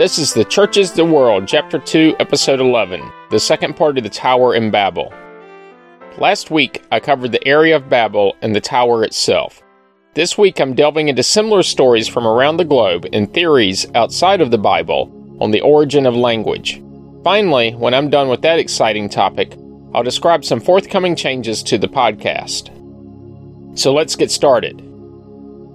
[0.00, 4.02] This is The Church is the World, Chapter 2, Episode 11, the second part of
[4.02, 5.12] the Tower in Babel.
[6.16, 9.60] Last week, I covered the area of Babel and the tower itself.
[10.14, 14.50] This week, I'm delving into similar stories from around the globe and theories outside of
[14.50, 16.82] the Bible on the origin of language.
[17.22, 19.54] Finally, when I'm done with that exciting topic,
[19.92, 22.70] I'll describe some forthcoming changes to the podcast.
[23.78, 24.80] So let's get started.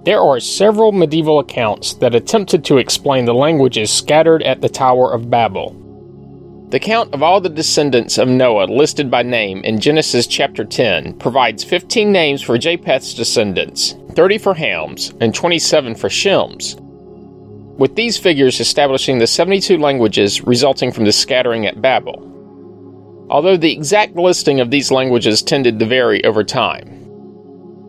[0.06, 5.12] There are several medieval accounts that attempted to explain the languages scattered at the Tower
[5.12, 5.74] of Babel.
[6.70, 11.14] The count of all the descendants of Noah listed by name in Genesis chapter 10
[11.14, 16.76] provides 15 names for Japheth's descendants, 30 for Ham's, and 27 for Shem's,
[17.76, 23.26] with these figures establishing the 72 languages resulting from the scattering at Babel.
[23.28, 26.95] Although the exact listing of these languages tended to vary over time.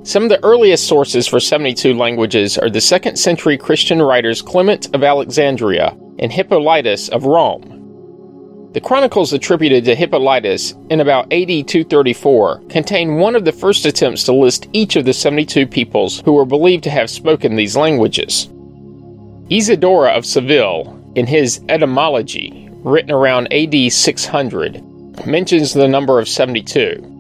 [0.08, 4.96] Some of the earliest sources for 72 languages are the 2nd century Christian writers Clement
[4.96, 8.70] of Alexandria and Hippolytus of Rome.
[8.72, 14.24] The chronicles attributed to Hippolytus in about AD 234 contain one of the first attempts
[14.24, 18.48] to list each of the 72 peoples who were believed to have spoken these languages.
[19.50, 27.17] Isidore of Seville, in his Etymology, written around AD 600, mentions the number of 72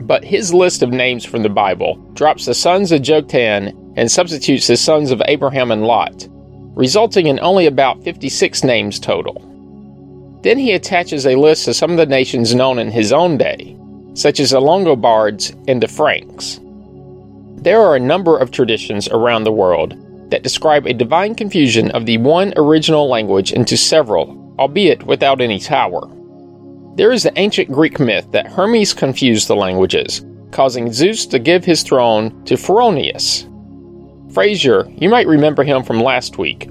[0.00, 4.66] but his list of names from the Bible drops the sons of Joktan and substitutes
[4.66, 6.26] the sons of Abraham and Lot,
[6.74, 9.46] resulting in only about 56 names total.
[10.42, 13.76] Then he attaches a list of some of the nations known in his own day,
[14.14, 16.60] such as the Longobards and the Franks.
[17.56, 19.94] There are a number of traditions around the world
[20.30, 25.58] that describe a divine confusion of the one original language into several, albeit without any
[25.58, 26.08] tower.
[26.96, 31.64] There is the ancient Greek myth that Hermes confused the languages, causing Zeus to give
[31.64, 33.46] his throne to Phoroneus.
[34.34, 36.68] Frazer, you might remember him from last week.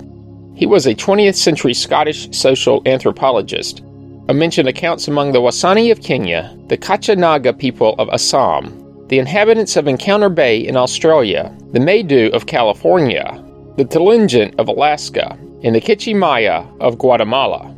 [0.55, 3.81] He was a 20th century Scottish social anthropologist.
[4.27, 9.19] I mentioned accounts among the Wasani of Kenya, the Kacha Naga people of Assam, the
[9.19, 13.43] inhabitants of Encounter Bay in Australia, the Maidu of California,
[13.77, 17.73] the Tlingit of Alaska, and the K'iche' Maya of Guatemala.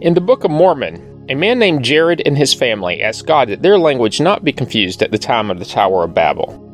[0.00, 3.60] In the Book of Mormon, a man named Jared and his family asked God that
[3.60, 6.64] their language not be confused at the time of the Tower of Babel.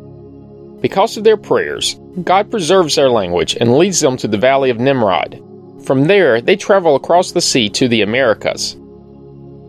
[0.80, 4.78] Because of their prayers, God preserves their language and leads them to the valley of
[4.78, 5.42] Nimrod.
[5.84, 8.76] From there, they travel across the sea to the Americas.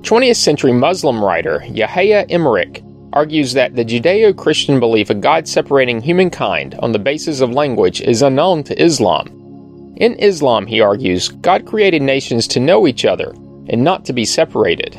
[0.02, 6.00] 20th century Muslim writer Yahya Emerick argues that the Judeo Christian belief of God separating
[6.00, 9.28] humankind on the basis of language is unknown to Islam.
[9.98, 13.34] In Islam, he argues, God created nations to know each other
[13.70, 14.94] and not to be separated.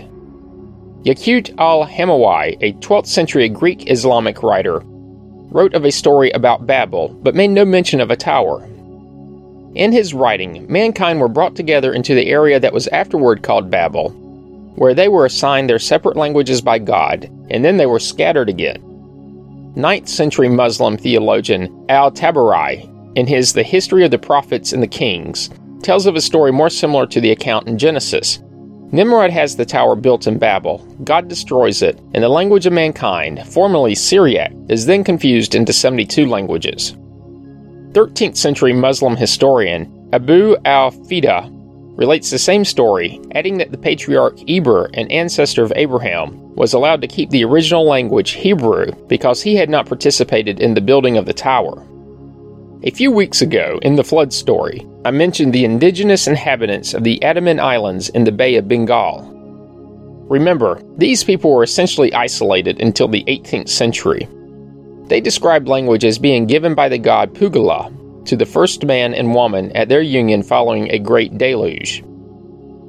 [1.05, 7.09] Yaqut al Hamawi, a 12th century Greek Islamic writer, wrote of a story about Babel,
[7.23, 8.65] but made no mention of a tower.
[9.75, 14.11] In his writing, mankind were brought together into the area that was afterward called Babel,
[14.75, 18.83] where they were assigned their separate languages by God, and then they were scattered again.
[19.77, 24.89] 9th century Muslim theologian Al Tabari, in his The History of the Prophets and the
[24.89, 25.51] Kings,
[25.83, 28.41] tells of a story more similar to the account in Genesis,
[28.93, 30.79] Nimrod has the tower built in Babel.
[31.03, 36.27] God destroys it, and the language of mankind, formerly Syriac, is then confused into 72
[36.27, 36.97] languages.
[37.93, 41.51] 13th century Muslim historian Abu al Fida
[41.97, 47.01] relates the same story, adding that the patriarch Eber, an ancestor of Abraham, was allowed
[47.01, 51.27] to keep the original language Hebrew because he had not participated in the building of
[51.27, 51.85] the tower.
[52.83, 57.23] A few weeks ago, in the flood story, I mentioned the indigenous inhabitants of the
[57.23, 59.33] Andaman Islands in the Bay of Bengal.
[60.29, 64.29] Remember, these people were essentially isolated until the 18th century.
[65.07, 67.91] They described language as being given by the god Pugala
[68.27, 72.05] to the first man and woman at their union following a great deluge.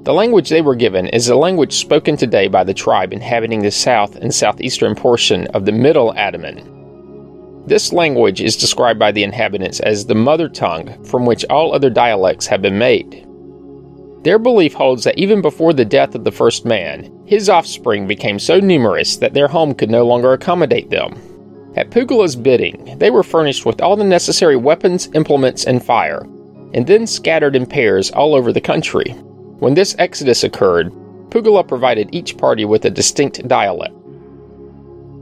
[0.04, 3.72] The language they were given is the language spoken today by the tribe inhabiting the
[3.72, 6.77] south and southeastern portion of the Middle Andaman.
[7.68, 11.90] This language is described by the inhabitants as the mother tongue from which all other
[11.90, 13.28] dialects have been made.
[14.24, 18.40] Their belief holds that even before the death of the first man, his offspring became
[18.40, 21.14] so numerous that their home could no longer accommodate them.
[21.76, 26.22] At Pugala's bidding, they were furnished with all the necessary weapons, implements, and fire,
[26.74, 29.12] and then scattered in pairs all over the country.
[29.60, 30.94] When this exodus occurred,
[31.32, 33.94] Pugala provided each party with a distinct dialect.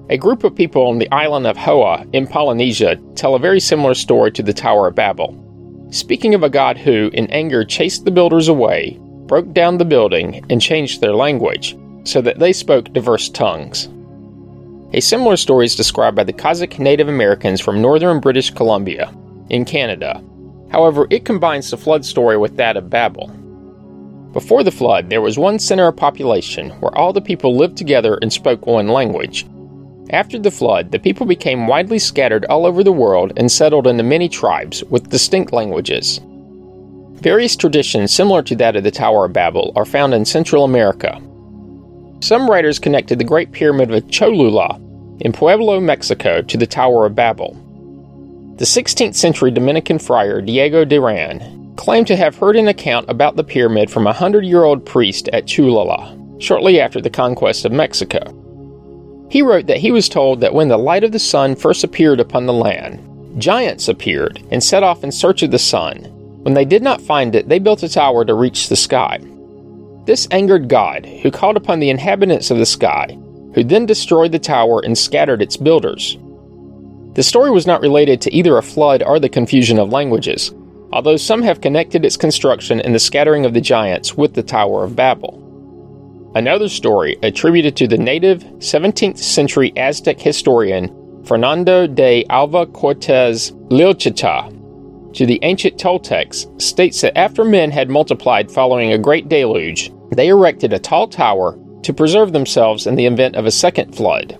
[0.07, 3.95] A group of people on the island of Hoa in Polynesia tell a very similar
[3.95, 5.35] story to the Tower of Babel.
[5.89, 10.45] Speaking of a god who, in anger, chased the builders away, broke down the building,
[10.51, 13.89] and changed their language, so that they spoke diverse tongues.
[14.93, 19.11] A similar story is described by the Kaska Native Americans from northern British Columbia,
[19.49, 20.23] in Canada.
[20.71, 23.29] However, it combines the flood story with that of Babel.
[24.33, 28.19] Before the flood, there was one center of population where all the people lived together
[28.21, 29.47] and spoke one language.
[30.11, 34.03] After the flood, the people became widely scattered all over the world and settled into
[34.03, 36.19] many tribes with distinct languages.
[37.21, 41.19] Various traditions similar to that of the Tower of Babel are found in Central America.
[42.19, 44.79] Some writers connected the Great Pyramid of Cholula
[45.21, 47.53] in Puebla, Mexico to the Tower of Babel.
[48.57, 53.43] The 16th century Dominican friar Diego Duran claimed to have heard an account about the
[53.43, 58.44] pyramid from a hundred year old priest at Cholula, shortly after the conquest of Mexico.
[59.29, 62.19] He wrote that he was told that when the light of the sun first appeared
[62.19, 66.03] upon the land, giants appeared and set off in search of the sun.
[66.43, 69.19] When they did not find it, they built a tower to reach the sky.
[70.05, 73.17] This angered God, who called upon the inhabitants of the sky,
[73.55, 76.17] who then destroyed the tower and scattered its builders.
[77.15, 80.53] The story was not related to either a flood or the confusion of languages,
[80.91, 84.83] although some have connected its construction and the scattering of the giants with the Tower
[84.83, 85.41] of Babel.
[86.35, 94.51] Another story, attributed to the native 17th century Aztec historian Fernando de Alva Cortez Lilchita,
[95.13, 100.27] to the ancient Toltecs, states that after men had multiplied following a great deluge, they
[100.27, 104.37] erected a tall tower to preserve themselves in the event of a second flood.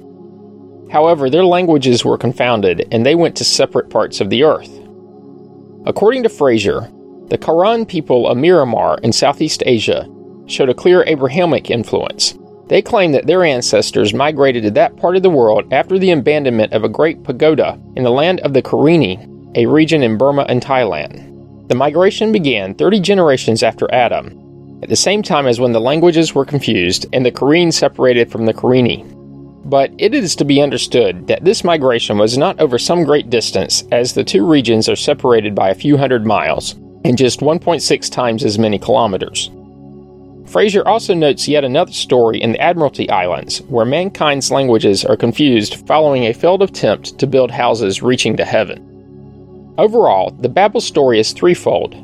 [0.91, 4.81] However, their languages were confounded and they went to separate parts of the earth.
[5.85, 6.91] According to Frazer,
[7.29, 10.09] the Karen people of Myanmar in Southeast Asia
[10.47, 12.35] showed a clear Abrahamic influence.
[12.67, 16.73] They claim that their ancestors migrated to that part of the world after the abandonment
[16.73, 20.61] of a great pagoda in the land of the Karenni, a region in Burma and
[20.61, 21.67] Thailand.
[21.69, 26.35] The migration began 30 generations after Adam, at the same time as when the languages
[26.35, 29.03] were confused and the Karen separated from the Karenni.
[29.67, 33.83] But it is to be understood that this migration was not over some great distance,
[33.91, 38.43] as the two regions are separated by a few hundred miles and just 1.6 times
[38.43, 39.49] as many kilometers.
[40.45, 45.85] Frazer also notes yet another story in the Admiralty Islands, where mankind's languages are confused
[45.87, 49.73] following a failed attempt to build houses reaching to heaven.
[49.77, 51.95] Overall, the Babel story is threefold.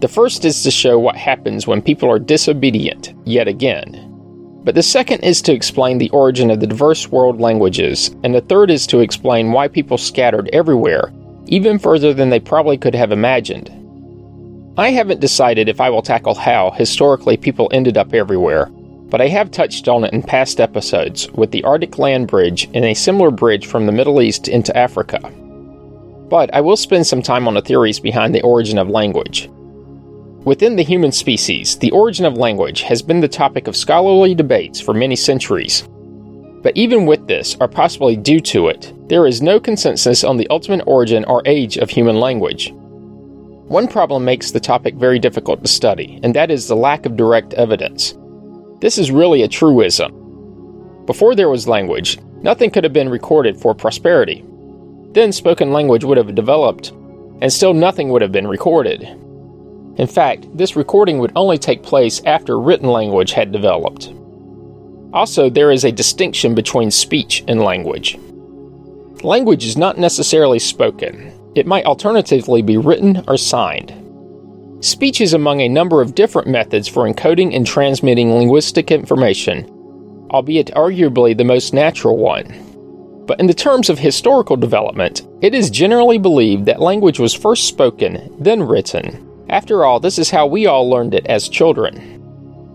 [0.00, 4.04] The first is to show what happens when people are disobedient, yet again.
[4.62, 8.42] But the second is to explain the origin of the diverse world languages, and the
[8.42, 11.12] third is to explain why people scattered everywhere,
[11.46, 13.72] even further than they probably could have imagined.
[14.78, 18.66] I haven't decided if I will tackle how, historically, people ended up everywhere,
[19.10, 22.84] but I have touched on it in past episodes with the Arctic Land Bridge and
[22.84, 25.18] a similar bridge from the Middle East into Africa.
[26.30, 29.50] But I will spend some time on the theories behind the origin of language.
[30.44, 34.80] Within the human species, the origin of language has been the topic of scholarly debates
[34.80, 35.88] for many centuries.
[36.62, 40.48] But even with this, or possibly due to it, there is no consensus on the
[40.50, 42.72] ultimate origin or age of human language.
[43.68, 47.18] One problem makes the topic very difficult to study, and that is the lack of
[47.18, 48.14] direct evidence.
[48.80, 51.04] This is really a truism.
[51.04, 54.42] Before there was language, nothing could have been recorded for prosperity.
[55.12, 56.92] Then spoken language would have developed,
[57.42, 59.02] and still nothing would have been recorded.
[59.98, 64.14] In fact, this recording would only take place after written language had developed.
[65.12, 68.18] Also, there is a distinction between speech and language.
[69.22, 73.94] Language is not necessarily spoken, it might alternatively be written or signed.
[74.80, 79.68] Speech is among a number of different methods for encoding and transmitting linguistic information,
[80.30, 82.46] albeit arguably the most natural one.
[83.26, 87.66] But in the terms of historical development, it is generally believed that language was first
[87.66, 89.26] spoken, then written.
[89.48, 92.22] After all, this is how we all learned it as children.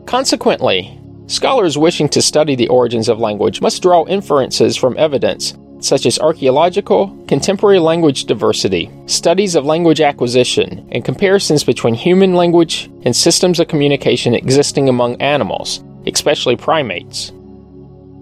[0.06, 5.54] Consequently, scholars wishing to study the origins of language must draw inferences from evidence
[5.84, 12.90] such as archaeological, contemporary language diversity, studies of language acquisition, and comparisons between human language
[13.04, 17.34] and systems of communication existing among animals, especially primates.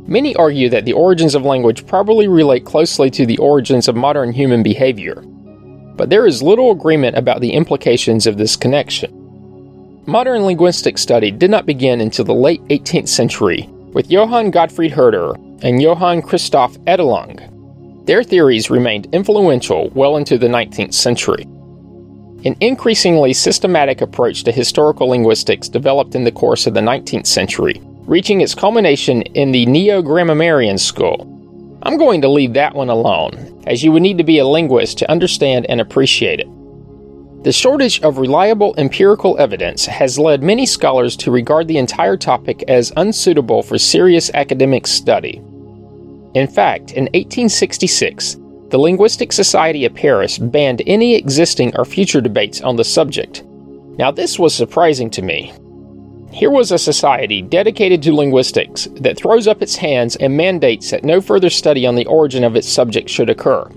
[0.08, 4.32] Many argue that the origins of language probably relate closely to the origins of modern
[4.32, 5.22] human behavior,
[5.96, 9.20] but there is little agreement about the implications of this connection.
[10.08, 15.36] Modern linguistic study did not begin until the late 18th century with Johann Gottfried Herder
[15.62, 17.51] and Johann Christoph Adelung
[18.06, 21.44] their theories remained influential well into the 19th century.
[22.44, 27.80] An increasingly systematic approach to historical linguistics developed in the course of the 19th century,
[28.08, 31.28] reaching its culmination in the Neo Grammarian school.
[31.84, 34.98] I'm going to leave that one alone, as you would need to be a linguist
[35.00, 36.48] to understand and appreciate it.
[37.44, 42.64] The shortage of reliable empirical evidence has led many scholars to regard the entire topic
[42.68, 45.42] as unsuitable for serious academic study.
[46.34, 48.38] In fact, in 1866,
[48.70, 53.44] the Linguistic Society of Paris banned any existing or future debates on the subject.
[53.98, 55.54] Now, this was surprising to me.
[56.32, 61.04] Here was a society dedicated to linguistics that throws up its hands and mandates that
[61.04, 63.70] no further study on the origin of its subject should occur.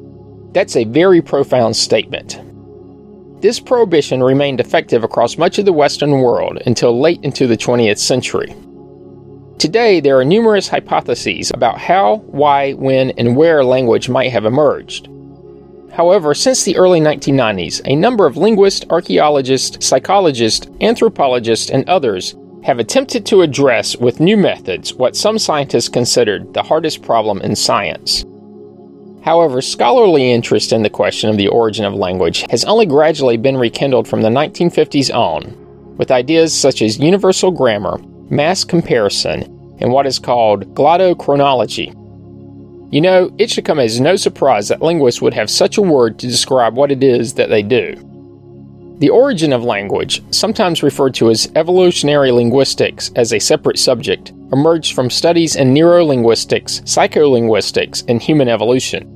[0.52, 2.40] That's a very profound statement.
[3.42, 7.98] This prohibition remained effective across much of the Western world until late into the 20th
[7.98, 8.54] century.
[9.64, 15.08] Today, there are numerous hypotheses about how, why, when, and where language might have emerged.
[15.90, 22.78] However, since the early 1990s, a number of linguists, archaeologists, psychologists, anthropologists, and others have
[22.78, 28.22] attempted to address with new methods what some scientists considered the hardest problem in science.
[29.22, 33.56] However, scholarly interest in the question of the origin of language has only gradually been
[33.56, 35.56] rekindled from the 1950s on,
[35.96, 37.96] with ideas such as universal grammar,
[38.28, 41.88] mass comparison, and what is called glottochronology.
[42.92, 46.18] You know, it should come as no surprise that linguists would have such a word
[46.18, 47.94] to describe what it is that they do.
[48.98, 54.94] The origin of language, sometimes referred to as evolutionary linguistics as a separate subject, emerged
[54.94, 59.10] from studies in neurolinguistics, psycholinguistics, and human evolution.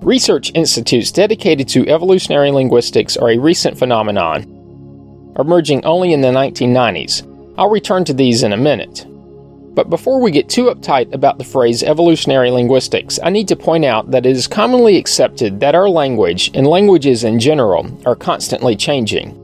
[0.00, 4.44] Research institutes dedicated to evolutionary linguistics are a recent phenomenon,
[5.38, 7.26] emerging only in the 1990s,
[7.58, 9.06] I'll return to these in a minute.
[9.72, 13.84] But before we get too uptight about the phrase evolutionary linguistics, I need to point
[13.84, 18.74] out that it is commonly accepted that our language, and languages in general, are constantly
[18.74, 19.36] changing.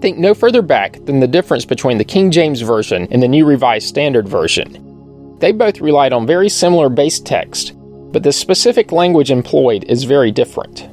[0.00, 3.44] Think no further back than the difference between the King James Version and the New
[3.44, 5.38] Revised Standard Version.
[5.38, 7.74] They both relied on very similar base text,
[8.12, 10.88] but the specific language employed is very different.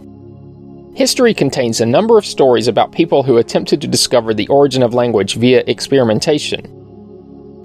[0.97, 4.93] History contains a number of stories about people who attempted to discover the origin of
[4.93, 6.82] language via experimentation.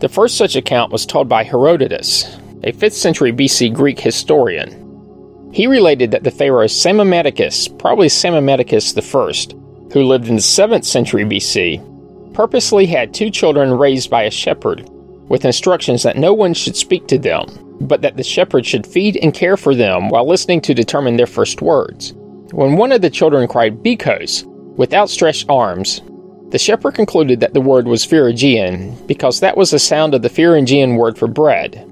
[0.00, 5.50] The first such account was told by Herodotus, a 5th century BC Greek historian.
[5.52, 11.24] He related that the pharaoh Psammetichus, probably Psammetichus I, who lived in the 7th century
[11.24, 14.88] BC, purposely had two children raised by a shepherd,
[15.28, 17.46] with instructions that no one should speak to them,
[17.80, 21.26] but that the shepherd should feed and care for them while listening to determine their
[21.26, 22.12] first words.
[22.52, 24.44] When one of the children cried bekos
[24.76, 26.02] with outstretched arms,
[26.50, 30.30] the shepherd concluded that the word was Phrygian because that was the sound of the
[30.30, 31.84] Phrygian word for bread.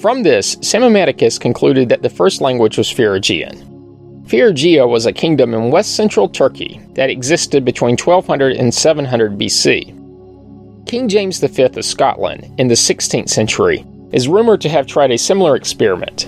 [0.00, 4.24] From this, Psammetichus concluded that the first language was Phrygian.
[4.26, 10.86] Phrygia was a kingdom in west central Turkey that existed between 1200 and 700 BC.
[10.86, 15.18] King James V of Scotland, in the 16th century, is rumored to have tried a
[15.18, 16.26] similar experiment.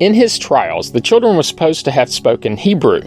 [0.00, 3.02] In his trials, the children were supposed to have spoken Hebrew.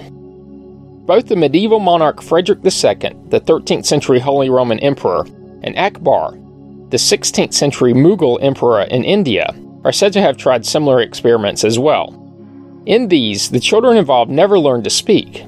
[1.05, 5.23] Both the medieval monarch Frederick II, the 13th century Holy Roman Emperor,
[5.61, 6.31] and Akbar,
[6.89, 11.77] the 16th century Mughal Emperor in India, are said to have tried similar experiments as
[11.77, 12.21] well.
[12.87, 15.41] In these, the children involved never learned to speak.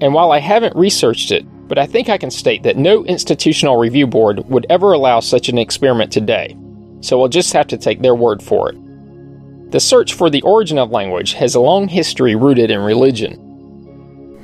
[0.00, 3.76] And while I haven't researched it, but I think I can state that no institutional
[3.76, 6.56] review board would ever allow such an experiment today,
[7.00, 9.70] so we'll just have to take their word for it.
[9.70, 13.43] The search for the origin of language has a long history rooted in religion.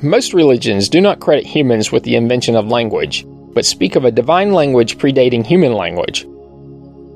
[0.02, 4.10] Most religions do not credit humans with the invention of language, but speak of a
[4.10, 6.26] divine language predating human language.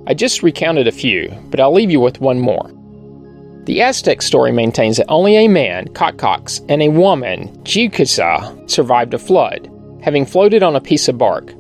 [0.07, 2.71] I just recounted a few, but I'll leave you with one more.
[3.65, 9.19] The Aztec story maintains that only a man, Coxcox, and a woman, Jikusa, survived a
[9.19, 9.71] flood,
[10.03, 11.55] having floated on a piece of bark.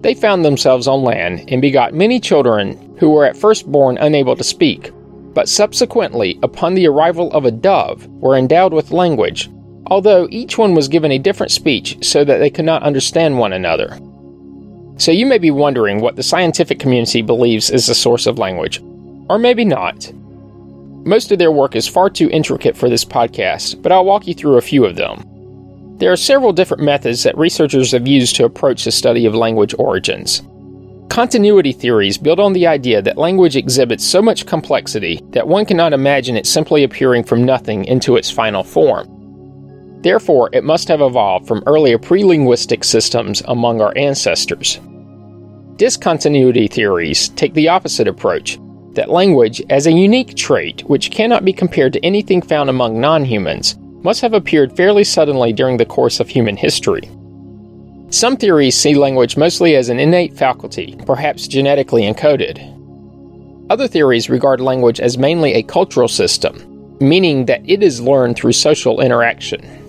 [0.00, 4.36] They found themselves on land and begot many children who were at first born unable
[4.36, 4.90] to speak,
[5.34, 9.50] but subsequently, upon the arrival of a dove, were endowed with language,
[9.86, 13.52] although each one was given a different speech so that they could not understand one
[13.52, 13.98] another.
[14.98, 18.80] So you may be wondering what the scientific community believes is the source of language,
[19.28, 20.10] or maybe not.
[21.04, 24.34] Most of their work is far too intricate for this podcast, but I'll walk you
[24.34, 25.22] through a few of them.
[25.98, 29.74] There are several different methods that researchers have used to approach the study of language
[29.78, 30.42] origins.
[31.08, 35.92] Continuity theories build on the idea that language exhibits so much complexity that one cannot
[35.92, 39.15] imagine it simply appearing from nothing into its final form.
[40.06, 44.78] Therefore, it must have evolved from earlier pre linguistic systems among our ancestors.
[45.74, 48.56] Discontinuity theories take the opposite approach
[48.92, 53.24] that language, as a unique trait which cannot be compared to anything found among non
[53.24, 57.10] humans, must have appeared fairly suddenly during the course of human history.
[58.10, 62.62] Some theories see language mostly as an innate faculty, perhaps genetically encoded.
[63.70, 68.52] Other theories regard language as mainly a cultural system, meaning that it is learned through
[68.52, 69.82] social interaction.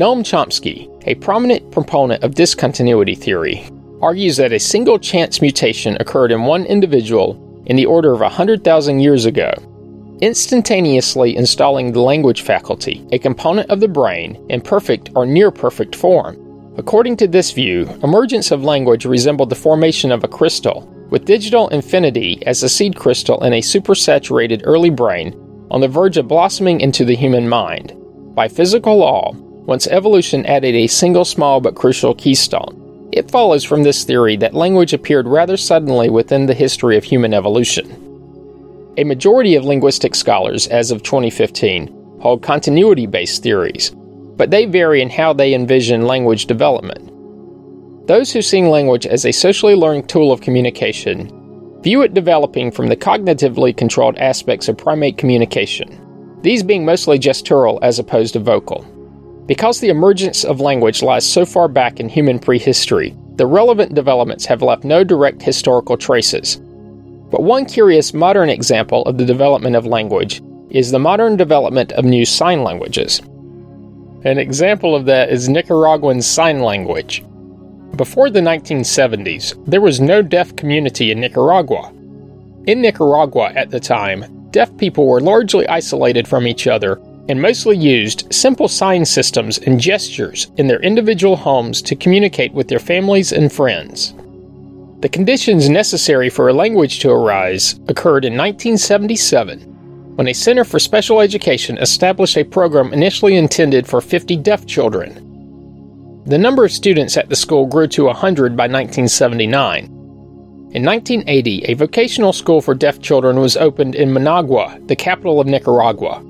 [0.00, 3.68] Noam Chomsky, a prominent proponent of discontinuity theory,
[4.00, 8.98] argues that a single chance mutation occurred in one individual in the order of 100,000
[8.98, 9.52] years ago,
[10.22, 15.94] instantaneously installing the language faculty, a component of the brain, in perfect or near perfect
[15.94, 16.34] form.
[16.78, 21.68] According to this view, emergence of language resembled the formation of a crystal, with digital
[21.68, 25.34] infinity as a seed crystal in a supersaturated early brain
[25.70, 27.92] on the verge of blossoming into the human mind.
[28.34, 29.34] By physical law,
[29.66, 34.54] once evolution added a single small but crucial keystone, it follows from this theory that
[34.54, 38.06] language appeared rather suddenly within the history of human evolution.
[38.96, 43.90] A majority of linguistic scholars, as of 2015, hold continuity based theories,
[44.36, 47.06] but they vary in how they envision language development.
[48.06, 51.36] Those who see language as a socially learned tool of communication
[51.82, 55.98] view it developing from the cognitively controlled aspects of primate communication,
[56.42, 58.84] these being mostly gestural as opposed to vocal.
[59.50, 64.46] Because the emergence of language lies so far back in human prehistory, the relevant developments
[64.46, 66.58] have left no direct historical traces.
[67.32, 70.40] But one curious modern example of the development of language
[70.70, 73.18] is the modern development of new sign languages.
[74.22, 77.24] An example of that is Nicaraguan Sign Language.
[77.96, 81.92] Before the 1970s, there was no deaf community in Nicaragua.
[82.68, 87.76] In Nicaragua at the time, deaf people were largely isolated from each other and mostly
[87.76, 93.32] used simple sign systems and gestures in their individual homes to communicate with their families
[93.32, 94.14] and friends.
[95.00, 99.60] The conditions necessary for a language to arise occurred in 1977
[100.16, 106.22] when a Center for Special Education established a program initially intended for 50 deaf children.
[106.26, 109.84] The number of students at the school grew to 100 by 1979.
[110.72, 115.46] In 1980, a vocational school for deaf children was opened in Managua, the capital of
[115.46, 116.22] Nicaragua.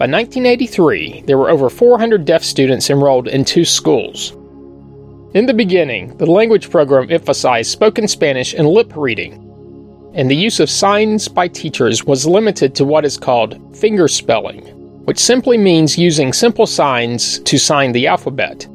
[0.00, 4.30] By 1983, there were over 400 deaf students enrolled in two schools.
[5.34, 9.34] In the beginning, the language program emphasized spoken Spanish and lip reading,
[10.14, 14.62] and the use of signs by teachers was limited to what is called finger spelling,
[15.04, 18.66] which simply means using simple signs to sign the alphabet.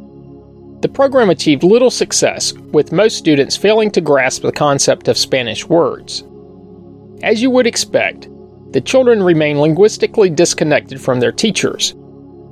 [0.82, 5.68] The program achieved little success, with most students failing to grasp the concept of Spanish
[5.68, 6.24] words.
[7.24, 8.28] As you would expect,
[8.76, 11.94] the children remain linguistically disconnected from their teachers.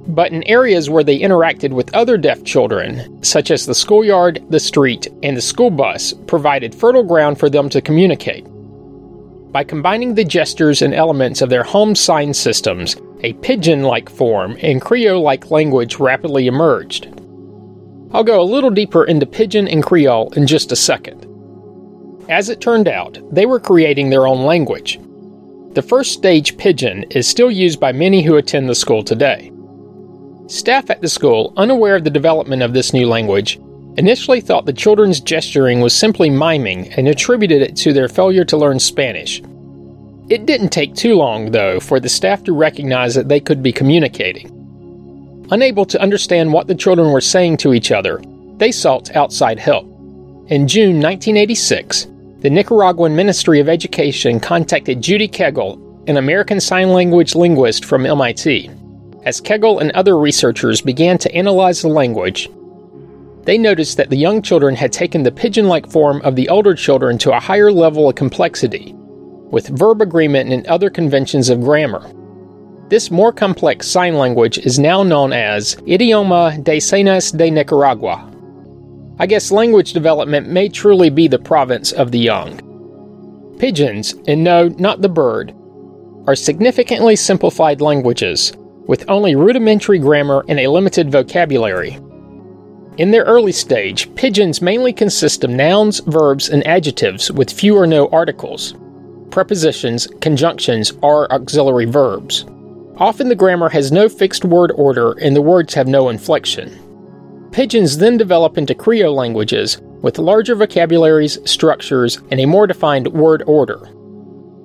[0.07, 4.59] But in areas where they interacted with other deaf children, such as the schoolyard, the
[4.61, 8.45] street, and the school bus, provided fertile ground for them to communicate.
[9.51, 14.57] By combining the gestures and elements of their home sign systems, a pidgin like form
[14.61, 17.07] and Creole like language rapidly emerged.
[18.13, 21.27] I'll go a little deeper into pidgin and Creole in just a second.
[22.29, 25.01] As it turned out, they were creating their own language,
[25.75, 29.51] the first stage pidgin is still used by many who attend the school today.
[30.47, 33.59] Staff at the school, unaware of the development of this new language,
[33.97, 38.57] initially thought the children's gesturing was simply miming and attributed it to their failure to
[38.57, 39.41] learn Spanish.
[40.29, 43.71] It didn't take too long, though, for the staff to recognize that they could be
[43.71, 44.49] communicating.
[45.51, 48.21] Unable to understand what the children were saying to each other,
[48.57, 49.85] they sought outside help.
[50.47, 52.07] In June 1986,
[52.43, 55.79] the Nicaraguan Ministry of Education contacted Judy Kegl,
[56.09, 58.69] an American Sign Language linguist from MIT.
[59.23, 62.49] As Kegl and other researchers began to analyze the language,
[63.43, 66.75] they noticed that the young children had taken the pidgin like form of the older
[66.75, 72.11] children to a higher level of complexity, with verb agreement and other conventions of grammar.
[72.89, 78.32] This more complex sign language is now known as Idioma de Señas de Nicaragua,
[79.19, 82.57] I guess language development may truly be the province of the young.
[83.57, 85.53] Pidgins, and no, not the bird,
[86.25, 88.53] are significantly simplified languages
[88.87, 91.97] with only rudimentary grammar and a limited vocabulary.
[92.97, 97.87] In their early stage, pidgins mainly consist of nouns, verbs, and adjectives with few or
[97.87, 98.75] no articles,
[99.29, 102.45] prepositions, conjunctions, or auxiliary verbs.
[102.97, 106.79] Often the grammar has no fixed word order and the words have no inflection.
[107.53, 113.43] Pidgins then develop into Creole languages with larger vocabularies, structures, and a more defined word
[113.45, 113.87] order.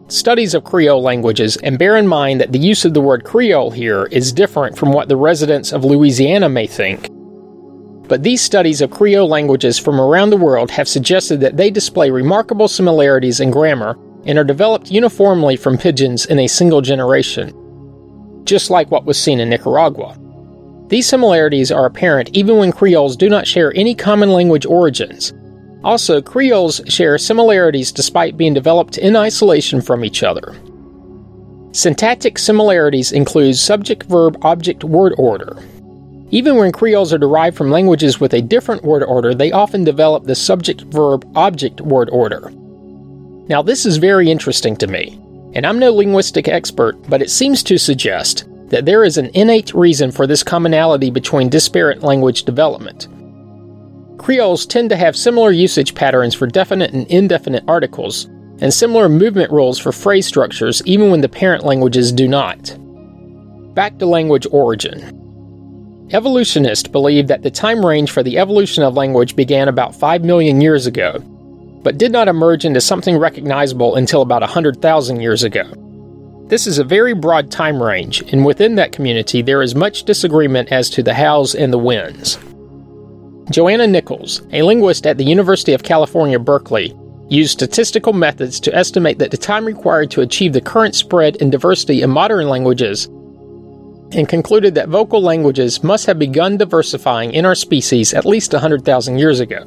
[0.08, 3.70] Studies of Creole languages, and bear in mind that the use of the word Creole
[3.70, 7.10] here is different from what the residents of Louisiana may think.
[8.08, 12.10] But these studies of Creole languages from around the world have suggested that they display
[12.10, 17.52] remarkable similarities in grammar and are developed uniformly from pidgins in a single generation,
[18.46, 20.18] just like what was seen in Nicaragua.
[20.88, 25.34] These similarities are apparent even when Creoles do not share any common language origins.
[25.84, 30.56] Also, Creoles share similarities despite being developed in isolation from each other.
[31.72, 35.58] Syntactic similarities include subject verb object word order.
[36.30, 40.24] Even when Creoles are derived from languages with a different word order, they often develop
[40.24, 42.50] the subject verb object word order.
[43.48, 45.18] Now, this is very interesting to me.
[45.54, 49.72] And I'm no linguistic expert, but it seems to suggest that there is an innate
[49.74, 53.08] reason for this commonality between disparate language development.
[54.18, 58.26] Creoles tend to have similar usage patterns for definite and indefinite articles,
[58.60, 62.76] and similar movement rules for phrase structures even when the parent languages do not.
[63.74, 65.14] Back to language origin.
[66.12, 70.60] Evolutionists believe that the time range for the evolution of language began about 5 million
[70.60, 71.20] years ago,
[71.82, 75.64] but did not emerge into something recognizable until about 100,000 years ago.
[76.48, 80.72] This is a very broad time range, and within that community there is much disagreement
[80.72, 82.38] as to the hows and the whens.
[83.50, 86.96] Johanna Nichols, a linguist at the University of California, Berkeley,
[87.28, 91.52] used statistical methods to estimate that the time required to achieve the current spread and
[91.52, 93.04] diversity in modern languages
[94.12, 99.18] and concluded that vocal languages must have begun diversifying in our species at least 100,000
[99.18, 99.64] years ago.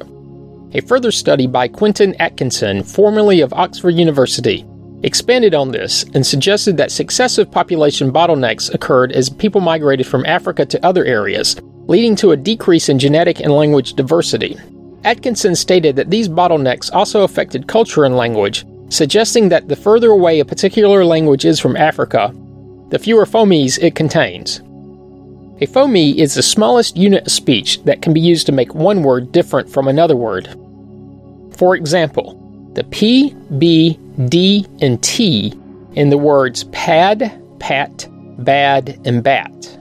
[0.74, 4.66] A further study by Quentin Atkinson, formerly of Oxford University,
[5.02, 10.64] expanded on this and suggested that successive population bottlenecks occurred as people migrated from Africa
[10.66, 14.56] to other areas, leading to a decrease in genetic and language diversity.
[15.04, 20.40] Atkinson stated that these bottlenecks also affected culture and language, suggesting that the further away
[20.40, 22.32] a particular language is from Africa,
[22.90, 24.58] the fewer phonemes it contains.
[25.60, 29.02] A phoneme is the smallest unit of speech that can be used to make one
[29.02, 30.48] word different from another word.
[31.56, 32.38] For example,
[32.74, 35.54] the P, B, D, and T
[35.94, 39.78] in the words pad, pat, bad, and bat.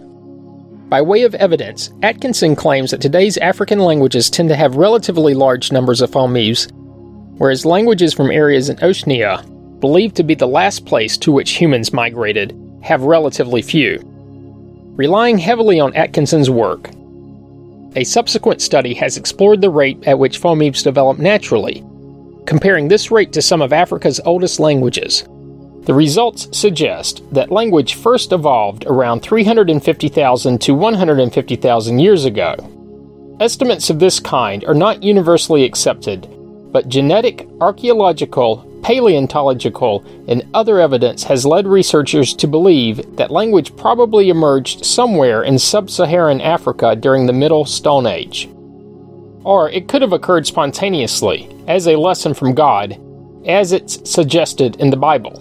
[0.89, 5.72] By way of evidence, Atkinson claims that today's African languages tend to have relatively large
[5.72, 6.70] numbers of phonemes,
[7.38, 9.44] whereas languages from areas in Oceania,
[9.80, 14.00] believed to be the last place to which humans migrated, have relatively few.
[14.96, 16.89] Relying heavily on Atkinson's work,
[17.96, 21.84] a subsequent study has explored the rate at which phonemes develop naturally,
[22.52, 25.24] comparing this rate to some of Africa's oldest languages.
[25.86, 33.38] The results suggest that language first evolved around 350,000 to 150,000 years ago.
[33.40, 36.28] Estimates of this kind are not universally accepted,
[36.74, 44.28] but genetic, archaeological, paleontological, and other evidence has led researchers to believe that language probably
[44.28, 48.50] emerged somewhere in sub Saharan Africa during the Middle Stone Age.
[49.43, 52.99] Or it could have occurred spontaneously, as a lesson from God,
[53.45, 55.39] as it's suggested in the Bible.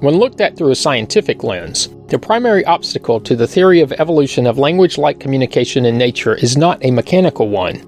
[0.00, 4.46] When looked at through a scientific lens, the primary obstacle to the theory of evolution
[4.46, 7.82] of language like communication in nature is not a mechanical one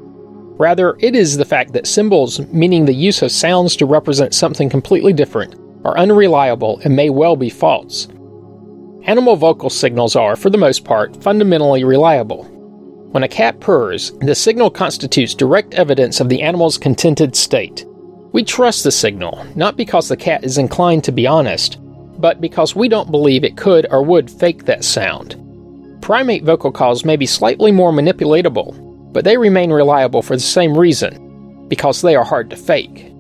[0.59, 4.71] Rather, it is the fact that symbols, meaning the use of sounds to represent something
[4.71, 8.09] completely different, are unreliable and may well be false.
[9.03, 12.51] Animal vocal signals are, for the most part, fundamentally reliable.
[13.17, 17.87] When a cat purrs, the signal constitutes direct evidence of the animal's contented state.
[18.33, 21.79] We trust the signal, not because the cat is inclined to be honest,
[22.21, 25.35] but because we don't believe it could or would fake that sound.
[26.03, 30.77] Primate vocal calls may be slightly more manipulatable, but they remain reliable for the same
[30.77, 33.15] reason because they are hard to fake.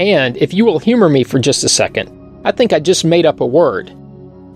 [0.00, 2.10] And if you will humor me for just a second,
[2.44, 3.90] I think I just made up a word.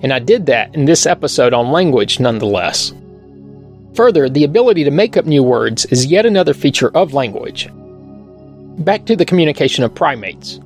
[0.03, 2.93] And I did that in this episode on language nonetheless.
[3.95, 7.69] Further, the ability to make up new words is yet another feature of language.
[8.85, 10.61] Back to the communication of primates.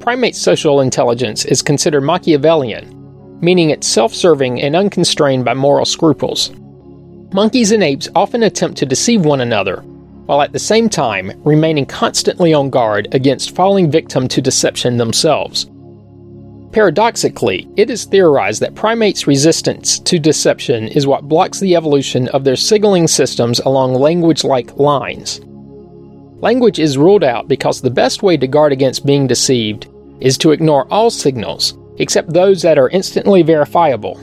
[0.00, 6.50] Primate social intelligence is considered Machiavellian, meaning it's self serving and unconstrained by moral scruples.
[7.32, 9.82] Monkeys and apes often attempt to deceive one another,
[10.26, 15.66] while at the same time remaining constantly on guard against falling victim to deception themselves.
[16.72, 22.44] Paradoxically, it is theorized that primates' resistance to deception is what blocks the evolution of
[22.44, 25.40] their signaling systems along language like lines.
[26.40, 29.86] Language is ruled out because the best way to guard against being deceived
[30.20, 34.14] is to ignore all signals, except those that are instantly verifiable.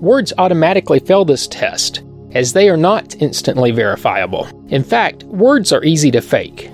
[0.00, 4.48] Words automatically fail this test, as they are not instantly verifiable.
[4.70, 6.68] In fact, words are easy to fake.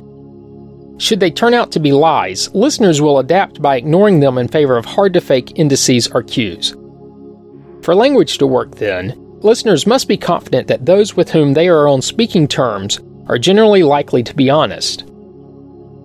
[1.00, 4.76] Should they turn out to be lies, listeners will adapt by ignoring them in favor
[4.76, 6.76] of hard to fake indices or cues.
[7.82, 11.88] For language to work, then, listeners must be confident that those with whom they are
[11.88, 15.04] on speaking terms are generally likely to be honest.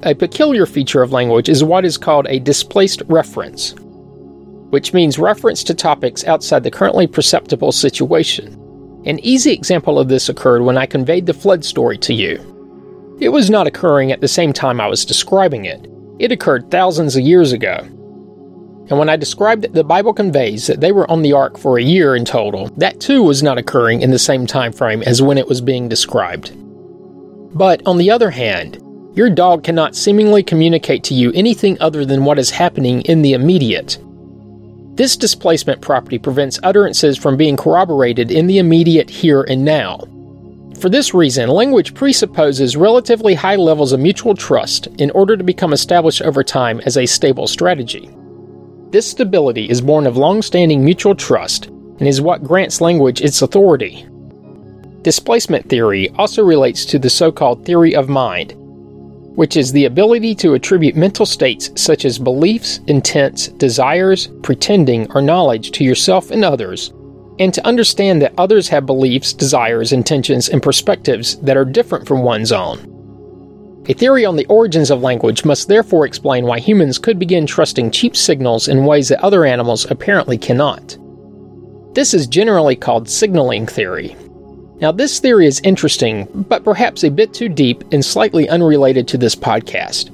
[0.03, 3.75] A peculiar feature of language is what is called a displaced reference
[4.75, 8.61] which means reference to topics outside the currently perceptible situation.
[9.05, 12.54] An easy example of this occurred when I conveyed the flood story to you.
[13.19, 15.87] It was not occurring at the same time I was describing it,
[16.19, 17.77] it occurred thousands of years ago.
[18.87, 21.77] And when I described that the Bible conveys that they were on the ark for
[21.77, 25.21] a year in total, that too was not occurring in the same time frame as
[25.21, 26.51] when it was being described.
[27.57, 28.81] But on the other hand,
[29.15, 33.31] Your dog cannot seemingly communicate to you anything other than what is happening in the
[33.31, 33.97] immediate.
[34.95, 40.01] This displacement property prevents utterances from being corroborated in the immediate here and now.
[40.79, 45.73] For this reason, language presupposes relatively high levels of mutual trust in order to become
[45.73, 48.09] established over time as a stable strategy.
[48.91, 53.41] This stability is born of long standing mutual trust and is what grants language its
[53.41, 54.05] authority.
[55.01, 58.53] Displacement theory also relates to the so called theory of mind,
[59.35, 65.21] which is the ability to attribute mental states such as beliefs, intents, desires, pretending, or
[65.21, 66.91] knowledge to yourself and others
[67.39, 72.23] and to understand that others have beliefs, desires, intentions, and perspectives that are different from
[72.23, 72.91] one's own.
[73.87, 77.91] A theory on the origins of language must therefore explain why humans could begin trusting
[77.91, 80.97] cheap signals in ways that other animals apparently cannot.
[81.93, 84.15] This is generally called signaling theory.
[84.81, 89.17] Now, this theory is interesting, but perhaps a bit too deep and slightly unrelated to
[89.17, 90.09] this podcast.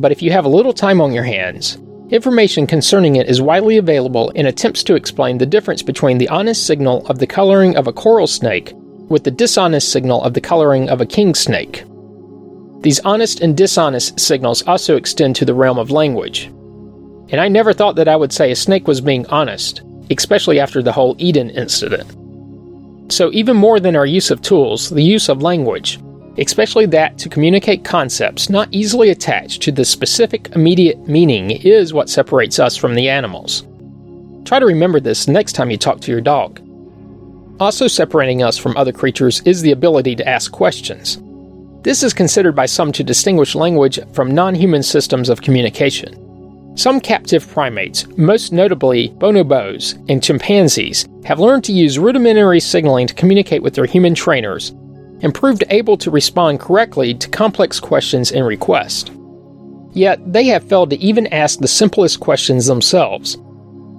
[0.00, 1.78] But if you have a little time on your hands,
[2.10, 6.64] Information concerning it is widely available in attempts to explain the difference between the honest
[6.64, 8.72] signal of the coloring of a coral snake
[9.08, 11.84] with the dishonest signal of the coloring of a king snake.
[12.82, 16.44] These honest and dishonest signals also extend to the realm of language.
[17.28, 20.84] And I never thought that I would say a snake was being honest, especially after
[20.84, 22.08] the whole Eden incident.
[23.12, 25.98] So, even more than our use of tools, the use of language,
[26.38, 32.10] especially that to communicate concepts not easily attached to the specific immediate meaning, is what
[32.10, 33.66] separates us from the animals.
[34.44, 36.60] Try to remember this next time you talk to your dog.
[37.58, 41.18] Also, separating us from other creatures is the ability to ask questions.
[41.82, 46.22] This is considered by some to distinguish language from non human systems of communication.
[46.76, 53.14] Some captive primates, most notably bonobos and chimpanzees, have learned to use rudimentary signaling to
[53.14, 54.74] communicate with their human trainers
[55.22, 59.10] and proved able to respond correctly to complex questions and requests.
[59.92, 63.36] Yet, they have failed to even ask the simplest questions themselves.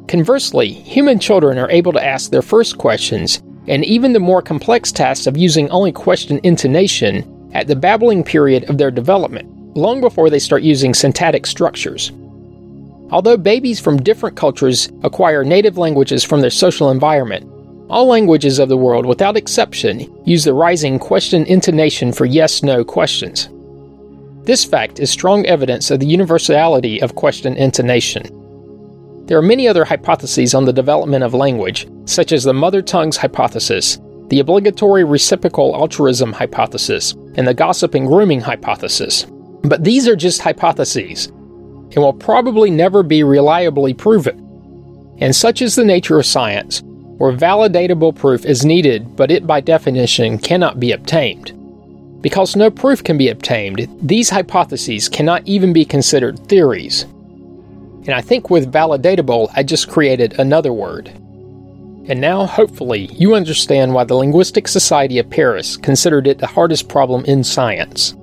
[0.07, 4.91] Conversely, human children are able to ask their first questions and even the more complex
[4.91, 10.29] tasks of using only question intonation at the babbling period of their development, long before
[10.29, 12.11] they start using syntactic structures.
[13.09, 17.49] Although babies from different cultures acquire native languages from their social environment,
[17.89, 22.83] all languages of the world, without exception, use the rising question intonation for yes no
[22.83, 23.49] questions.
[24.43, 28.23] This fact is strong evidence of the universality of question intonation.
[29.25, 33.17] There are many other hypotheses on the development of language, such as the mother tongue's
[33.17, 39.25] hypothesis, the obligatory reciprocal altruism hypothesis, and the gossip and grooming hypothesis.
[39.63, 44.43] But these are just hypotheses, and will probably never be reliably proven.
[45.19, 46.81] And such is the nature of science,
[47.17, 51.53] where validatable proof is needed, but it by definition cannot be obtained.
[52.21, 57.03] Because no proof can be obtained, these hypotheses cannot even be considered theories.
[57.03, 61.09] And I think with validatable, I just created another word.
[62.09, 66.87] And now, hopefully, you understand why the Linguistic Society of Paris considered it the hardest
[66.87, 68.15] problem in science.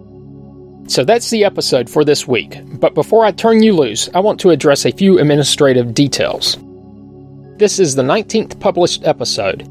[0.87, 4.41] So that's the episode for this week, but before I turn you loose, I want
[4.41, 6.59] to address a few administrative details.
[7.57, 9.63] This is the 19th published episode,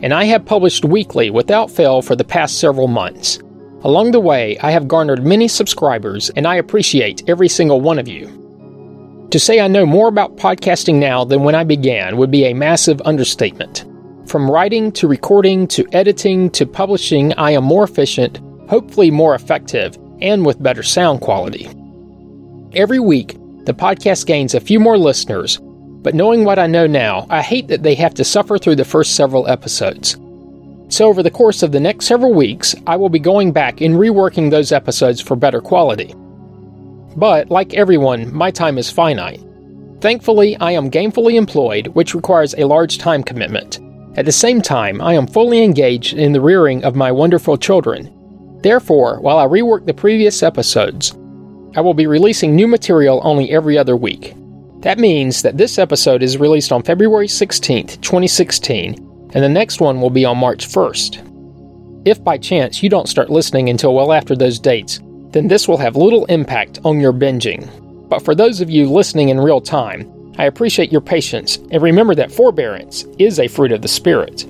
[0.00, 3.40] and I have published weekly without fail for the past several months.
[3.82, 8.06] Along the way, I have garnered many subscribers, and I appreciate every single one of
[8.06, 9.26] you.
[9.32, 12.54] To say I know more about podcasting now than when I began would be a
[12.54, 13.86] massive understatement.
[14.26, 19.98] From writing to recording to editing to publishing, I am more efficient, hopefully more effective,
[20.20, 21.68] and with better sound quality.
[22.72, 25.58] Every week, the podcast gains a few more listeners,
[26.02, 28.84] but knowing what I know now, I hate that they have to suffer through the
[28.84, 30.16] first several episodes.
[30.88, 33.94] So, over the course of the next several weeks, I will be going back and
[33.94, 36.14] reworking those episodes for better quality.
[37.16, 39.40] But, like everyone, my time is finite.
[40.00, 43.78] Thankfully, I am gainfully employed, which requires a large time commitment.
[44.16, 48.12] At the same time, I am fully engaged in the rearing of my wonderful children.
[48.62, 51.12] Therefore, while I rework the previous episodes,
[51.74, 54.34] I will be releasing new material only every other week.
[54.82, 58.94] That means that this episode is released on February 16th, 2016,
[59.32, 62.04] and the next one will be on March 1st.
[62.04, 64.98] If by chance you don't start listening until well after those dates,
[65.30, 67.68] then this will have little impact on your binging.
[68.08, 72.16] But for those of you listening in real time, I appreciate your patience and remember
[72.16, 74.46] that forbearance is a fruit of the Spirit.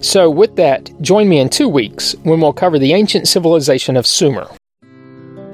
[0.00, 4.06] So, with that, join me in two weeks when we'll cover the ancient civilization of
[4.06, 4.50] Sumer.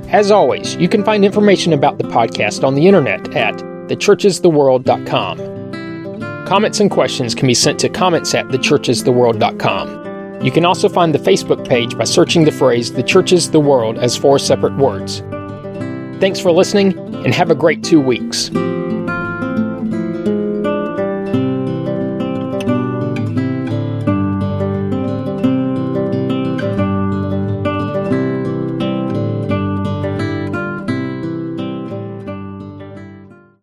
[0.08, 6.46] As always, you can find information about the podcast on the internet at thechurchestheworld.com.
[6.46, 10.44] Comments and questions can be sent to comments at thechurchestheworld.com.
[10.44, 13.60] You can also find the Facebook page by searching the phrase The Church is the
[13.60, 15.20] World as four separate words.
[16.20, 18.50] Thanks for listening, and have a great two weeks.